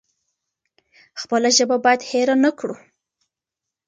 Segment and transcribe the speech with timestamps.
[1.21, 2.75] خپله ژبه بايد هېره نکړو.